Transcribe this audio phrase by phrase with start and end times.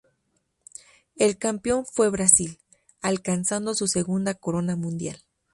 [1.15, 2.57] El campeón fue Brasil,
[3.03, 5.21] alcanzando su segunda corona mundial.